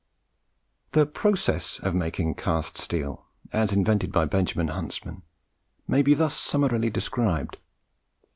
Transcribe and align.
The 0.93 1.05
process 1.05 1.77
of 1.77 1.93
making 1.93 2.33
cast 2.33 2.75
steel, 2.75 3.27
as 3.53 3.71
invented 3.71 4.11
by 4.11 4.25
Benjamin 4.25 4.69
Huntsman, 4.69 5.21
may 5.87 6.01
be 6.01 6.15
thus 6.15 6.35
summarily 6.35 6.89
described. 6.89 7.57